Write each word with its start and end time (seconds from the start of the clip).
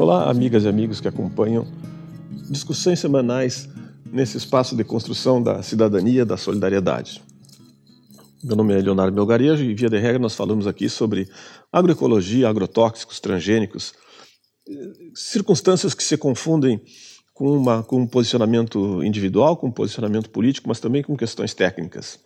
Olá, 0.00 0.30
amigas 0.30 0.64
e 0.64 0.68
amigos 0.68 0.98
que 0.98 1.08
acompanham 1.08 1.66
discussões 2.48 2.98
semanais 2.98 3.68
nesse 4.10 4.38
espaço 4.38 4.74
de 4.74 4.82
construção 4.82 5.42
da 5.42 5.62
cidadania, 5.62 6.24
da 6.24 6.38
solidariedade. 6.38 7.22
Meu 8.42 8.56
nome 8.56 8.72
é 8.72 8.80
Leonardo 8.80 9.14
Melgarejo 9.14 9.62
e, 9.62 9.74
via 9.74 9.90
de 9.90 9.98
regra, 9.98 10.18
nós 10.18 10.34
falamos 10.34 10.66
aqui 10.66 10.88
sobre 10.88 11.28
agroecologia, 11.70 12.48
agrotóxicos, 12.48 13.20
transgênicos, 13.20 13.92
circunstâncias 15.14 15.92
que 15.92 16.02
se 16.02 16.16
confundem 16.16 16.80
com, 17.34 17.54
uma, 17.58 17.82
com 17.82 18.00
um 18.00 18.06
posicionamento 18.06 19.04
individual, 19.04 19.54
com 19.54 19.66
um 19.66 19.70
posicionamento 19.70 20.30
político, 20.30 20.66
mas 20.66 20.80
também 20.80 21.02
com 21.02 21.14
questões 21.14 21.52
técnicas. 21.52 22.18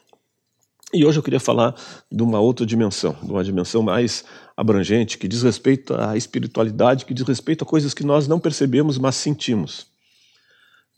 E 0.95 1.05
hoje 1.05 1.19
eu 1.19 1.25
queria 1.25 1.41
falar 1.41 1.75
de 2.11 2.23
uma 2.23 2.39
outra 2.39 2.65
dimensão, 2.65 3.17
de 3.21 3.29
uma 3.29 3.43
dimensão 3.43 3.83
mais 3.83 4.25
abrangente, 4.57 5.19
que 5.19 5.27
diz 5.27 5.43
respeito 5.43 5.93
à 5.93 6.17
espiritualidade, 6.17 7.05
que 7.05 7.13
diz 7.13 7.27
respeito 7.27 7.65
a 7.65 7.67
coisas 7.67 7.93
que 7.93 8.05
nós 8.05 8.29
não 8.29 8.39
percebemos, 8.39 8.97
mas 8.97 9.17
sentimos. 9.17 9.89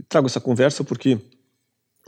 Trago 0.06 0.27
essa 0.27 0.38
conversa 0.38 0.84
porque 0.84 1.18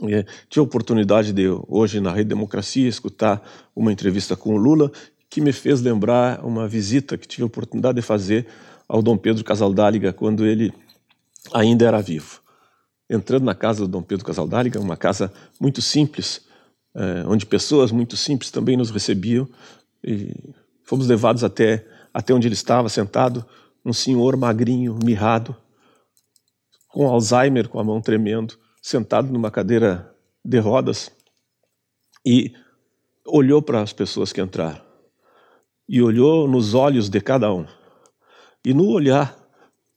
é, 0.03 0.23
tive 0.47 0.59
a 0.59 0.61
oportunidade 0.61 1.33
de, 1.33 1.47
hoje, 1.67 1.99
na 1.99 2.11
Rede 2.11 2.29
Democracia, 2.29 2.87
escutar 2.87 3.41
uma 3.75 3.91
entrevista 3.91 4.35
com 4.35 4.53
o 4.53 4.57
Lula, 4.57 4.91
que 5.27 5.41
me 5.41 5.51
fez 5.51 5.81
lembrar 5.81 6.45
uma 6.45 6.67
visita 6.67 7.17
que 7.17 7.27
tive 7.27 7.41
a 7.41 7.47
oportunidade 7.47 7.95
de 7.95 8.03
fazer 8.03 8.45
ao 8.87 9.01
Dom 9.01 9.17
Pedro 9.17 9.43
Casaldáliga 9.43 10.13
quando 10.13 10.45
ele 10.45 10.71
ainda 11.51 11.87
era 11.87 11.99
vivo. 12.03 12.39
Entrando 13.09 13.45
na 13.45 13.55
casa 13.55 13.79
do 13.81 13.87
Dom 13.87 14.03
Pedro 14.03 14.23
Casaldáliga, 14.23 14.79
uma 14.79 14.95
casa 14.95 15.33
muito 15.59 15.81
simples, 15.81 16.47
é, 16.95 17.23
onde 17.27 17.45
pessoas 17.45 17.91
muito 17.91 18.17
simples 18.17 18.51
também 18.51 18.75
nos 18.75 18.89
recebiam 18.89 19.47
e 20.03 20.33
fomos 20.83 21.07
levados 21.07 21.43
até 21.43 21.85
até 22.13 22.33
onde 22.33 22.47
ele 22.47 22.55
estava 22.55 22.89
sentado, 22.89 23.45
um 23.85 23.93
senhor 23.93 24.35
magrinho, 24.35 24.97
mirrado, 25.03 25.55
com 26.87 27.07
Alzheimer, 27.07 27.69
com 27.69 27.79
a 27.79 27.83
mão 27.83 28.01
tremendo, 28.01 28.57
sentado 28.81 29.31
numa 29.31 29.51
cadeira 29.51 30.11
de 30.43 30.57
rodas 30.59 31.11
e 32.25 32.51
olhou 33.25 33.61
para 33.61 33.81
as 33.81 33.93
pessoas 33.93 34.33
que 34.33 34.41
entraram 34.41 34.81
e 35.87 36.01
olhou 36.01 36.47
nos 36.47 36.73
olhos 36.73 37.09
de 37.09 37.21
cada 37.21 37.51
um. 37.53 37.65
E 38.65 38.73
no 38.73 38.87
olhar 38.89 39.35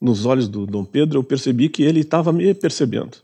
nos 0.01 0.25
olhos 0.25 0.47
do 0.47 0.65
Dom 0.65 0.83
Pedro, 0.83 1.19
eu 1.19 1.23
percebi 1.23 1.69
que 1.69 1.83
ele 1.83 2.01
estava 2.01 2.33
me 2.33 2.53
percebendo. 2.53 3.17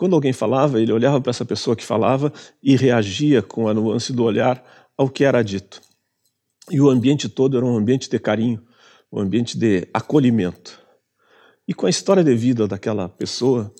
Quando 0.00 0.14
alguém 0.14 0.32
falava, 0.32 0.80
ele 0.80 0.94
olhava 0.94 1.20
para 1.20 1.28
essa 1.28 1.44
pessoa 1.44 1.76
que 1.76 1.84
falava 1.84 2.32
e 2.62 2.74
reagia 2.74 3.42
com 3.42 3.68
a 3.68 3.74
nuance 3.74 4.14
do 4.14 4.24
olhar 4.24 4.64
ao 4.96 5.10
que 5.10 5.24
era 5.24 5.42
dito. 5.42 5.78
E 6.70 6.80
o 6.80 6.88
ambiente 6.88 7.28
todo 7.28 7.54
era 7.58 7.66
um 7.66 7.76
ambiente 7.76 8.08
de 8.08 8.18
carinho, 8.18 8.62
um 9.12 9.20
ambiente 9.20 9.58
de 9.58 9.86
acolhimento. 9.92 10.80
E 11.68 11.74
com 11.74 11.84
a 11.84 11.90
história 11.90 12.24
de 12.24 12.34
vida 12.34 12.66
daquela 12.66 13.10
pessoa 13.10 13.70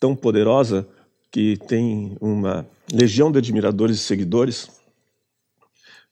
tão 0.00 0.16
poderosa, 0.16 0.88
que 1.30 1.58
tem 1.58 2.16
uma 2.18 2.66
legião 2.90 3.30
de 3.30 3.36
admiradores 3.36 3.98
e 3.98 4.00
seguidores, 4.00 4.70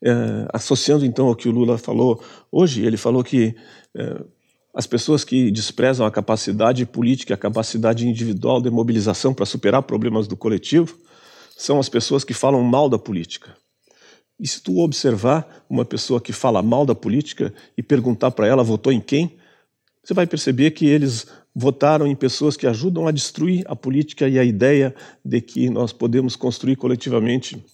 é, 0.05 0.13
associando 0.53 1.07
então 1.07 1.29
ao 1.29 1.35
que 1.35 1.49
o 1.49 1.53
Lula 1.53 1.79
falou 1.79 2.23
hoje, 2.53 2.85
ele 2.85 2.99
falou 2.99 3.25
que 3.25 3.57
é, 3.97 4.23
as 4.77 4.87
pessoas 4.87 5.25
que 5.25 5.51
desprezam 5.51 6.05
a 6.05 6.11
capacidade 6.11 6.85
política, 6.85 7.33
a 7.33 7.39
capacidade 7.39 8.07
individual 8.07 8.61
de 8.61 8.69
mobilização 8.69 9.33
para 9.33 9.47
superar 9.47 9.83
problemas 9.83 10.29
do 10.29 10.37
coletivo, 10.37 10.99
são 11.57 11.81
as 11.81 11.89
pessoas 11.89 12.25
que 12.25 12.35
falam 12.35 12.63
mal 12.63 12.87
da 12.87 12.99
política. 12.99 13.57
E 14.39 14.47
se 14.47 14.63
tu 14.63 14.81
observar 14.81 15.65
uma 15.71 15.83
pessoa 15.83 16.21
que 16.21 16.31
fala 16.31 16.61
mal 16.61 16.85
da 16.85 16.95
política 16.95 17.55
e 17.75 17.83
perguntar 17.83 18.33
para 18.33 18.47
ela 18.47 18.63
votou 18.63 18.93
em 18.93 19.01
quem, 19.01 19.39
você 20.05 20.13
vai 20.13 20.27
perceber 20.27 20.73
que 20.73 20.85
eles 20.85 21.27
votaram 21.55 22.07
em 22.07 22.15
pessoas 22.15 22.55
que 22.55 22.67
ajudam 22.67 23.09
a 23.09 23.11
destruir 23.11 23.65
a 23.67 23.75
política 23.75 24.29
e 24.29 24.39
a 24.39 24.45
ideia 24.45 24.95
de 25.25 25.41
que 25.41 25.71
nós 25.71 25.91
podemos 25.91 26.37
construir 26.37 26.77
coletivamente 26.77 27.65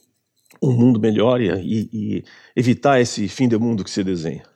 um 0.63 0.71
mundo 0.71 1.01
melhor 1.01 1.41
e, 1.41 1.89
e 1.93 2.25
evitar 2.55 3.01
esse 3.01 3.27
fim 3.27 3.49
de 3.49 3.59
mundo 3.59 3.83
que 3.83 3.91
se 3.91 4.05
desenha. 4.05 4.52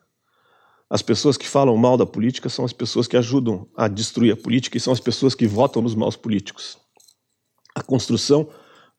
As 0.88 1.02
pessoas 1.02 1.36
que 1.36 1.48
falam 1.48 1.76
mal 1.76 1.96
da 1.96 2.06
política 2.06 2.48
são 2.48 2.64
as 2.64 2.72
pessoas 2.72 3.08
que 3.08 3.16
ajudam 3.16 3.68
a 3.76 3.88
destruir 3.88 4.32
a 4.32 4.36
política 4.36 4.76
e 4.76 4.80
são 4.80 4.92
as 4.92 5.00
pessoas 5.00 5.34
que 5.34 5.46
votam 5.46 5.82
nos 5.82 5.94
maus 5.94 6.16
políticos. 6.16 6.78
A 7.74 7.82
construção 7.82 8.48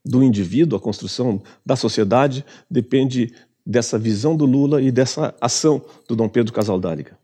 do 0.04 0.22
indivíduo, 0.22 0.78
a 0.78 0.82
construção 0.82 1.42
da 1.66 1.76
sociedade, 1.76 2.46
depende 2.70 3.34
dessa 3.66 3.98
visão 3.98 4.36
do 4.36 4.46
Lula 4.46 4.82
e 4.82 4.92
dessa 4.92 5.36
ação 5.40 5.84
do 6.08 6.16
Dom 6.16 6.30
Pedro 6.30 6.54
Casaldáliga. 6.54 7.18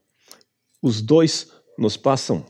Os 0.82 1.02
dois 1.02 1.52
nos 1.78 1.98
passam 1.98 2.46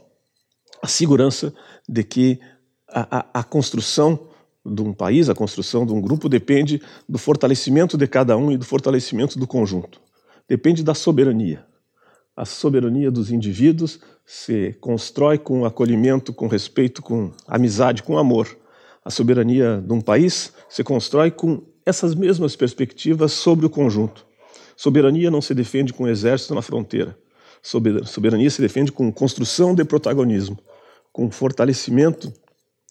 a 0.81 0.88
segurança 0.88 1.53
de 1.88 2.03
que 2.03 2.40
a, 2.88 3.19
a, 3.19 3.40
a 3.40 3.44
construção 3.44 4.28
de 4.66 4.81
um 4.81 4.94
país, 4.94 5.30
a 5.30 5.35
construção 5.35 5.85
de 5.85 5.94
um 5.94 6.01
grupo 6.01 6.30
depende 6.30 6.81
do 7.07 7.18
fortalecimento 7.18 7.97
de 7.97 8.07
cada 8.07 8.38
um 8.38 8.51
e 8.51 8.57
do 8.57 8.66
fortalecimento 8.66 9.38
do 9.38 9.45
conjunto. 9.45 10.00
Depende 10.47 10.84
da 10.84 10.94
soberania. 10.94 11.66
A 12.35 12.45
soberania 12.45 13.11
dos 13.11 13.31
indivíduos 13.31 13.99
se 14.25 14.73
constrói 14.81 15.38
com 15.38 15.66
acolhimento, 15.66 16.33
com 16.33 16.47
respeito, 16.47 17.01
com 17.01 17.31
amizade, 17.47 18.01
com 18.01 18.17
amor. 18.17 18.57
A 19.05 19.11
soberania 19.11 19.83
de 19.85 19.94
um 19.94 20.01
país 20.01 20.51
se 20.67 20.83
constrói 20.83 21.29
com 21.29 21.61
essas 21.85 22.16
mesmas 22.16 22.55
perspectivas 22.55 23.33
sobre 23.33 23.66
o 23.66 23.69
conjunto. 23.69 24.25
Soberania 24.75 25.29
não 25.29 25.41
se 25.41 25.53
defende 25.53 25.94
com 25.94 26.07
exército 26.07 26.55
na 26.55 26.61
fronteira. 26.61 27.16
Soberania 27.61 28.50
se 28.50 28.61
defende 28.61 28.91
com 28.91 29.11
construção 29.11 29.75
de 29.75 29.85
protagonismo, 29.85 30.57
com 31.11 31.29
fortalecimento 31.29 32.33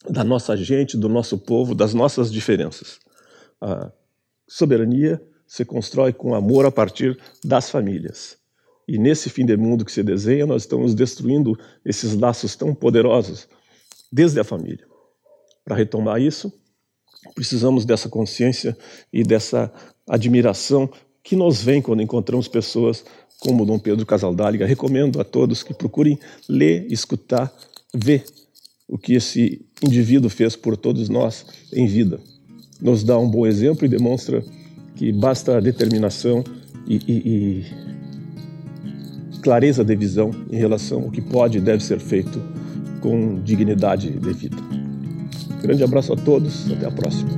da 0.09 0.22
nossa 0.22 0.56
gente, 0.56 0.97
do 0.97 1.09
nosso 1.09 1.36
povo, 1.36 1.74
das 1.74 1.92
nossas 1.92 2.30
diferenças. 2.32 3.00
A 3.60 3.91
soberania 4.47 5.20
se 5.47 5.64
constrói 5.64 6.12
com 6.12 6.34
amor 6.34 6.64
a 6.64 6.70
partir 6.70 7.19
das 7.44 7.69
famílias. 7.70 8.41
E 8.87 8.98
nesse 8.98 9.31
fim 9.31 9.47
de 9.47 9.56
mundo 9.56 9.84
que 9.84 9.93
se 9.93 10.03
desenha, 10.03 10.47
nós 10.47 10.62
estamos 10.62 10.94
destruindo 10.94 11.59
esses 11.84 12.15
laços 12.15 12.56
tão 12.56 12.75
poderosos 12.75 13.48
desde 14.10 14.41
a 14.41 14.44
família. 14.44 14.84
Para 15.65 15.76
retomar 15.76 16.20
isso, 16.20 16.53
precisamos 17.34 17.84
dessa 17.84 18.09
consciência 18.09 18.76
e 19.12 19.22
dessa 19.22 19.72
admiração 20.09 20.91
que 21.22 21.37
nos 21.37 21.62
vem 21.62 21.81
quando 21.81 22.03
encontramos 22.03 22.48
pessoas 22.48 23.04
como 23.38 23.65
Dom 23.65 23.78
Pedro 23.78 24.04
Casaldáliga. 24.04 24.66
Recomendo 24.66 25.21
a 25.21 25.25
todos 25.25 25.62
que 25.62 25.72
procurem 25.72 26.19
ler, 26.48 26.87
escutar, 26.91 27.53
ver 27.94 28.25
o 28.88 28.98
que 28.98 29.15
esse 29.15 29.65
indivíduo 29.82 30.28
fez 30.28 30.56
por 30.56 30.76
todos 30.76 31.09
nós 31.09 31.47
em 31.72 31.87
vida. 31.87 32.21
Nos 32.81 33.04
dá 33.04 33.19
um 33.19 33.28
bom 33.28 33.47
exemplo 33.47 33.84
e 33.84 33.88
demonstra 33.88 34.44
que 34.97 35.12
basta 35.12 35.60
determinação 35.60 36.42
e, 36.87 36.97
e, 36.97 37.12
e 37.12 37.66
clareza 39.42 39.84
de 39.84 39.94
visão 39.94 40.30
em 40.50 40.56
relação 40.56 41.03
ao 41.03 41.10
que 41.10 41.20
pode 41.20 41.58
e 41.58 41.60
deve 41.60 41.84
ser 41.84 41.98
feito 41.98 42.41
com 43.00 43.41
dignidade 43.42 44.10
devida. 44.10 44.56
Grande 45.60 45.82
abraço 45.82 46.12
a 46.12 46.16
todos, 46.16 46.70
até 46.70 46.86
a 46.86 46.91
próxima. 46.91 47.30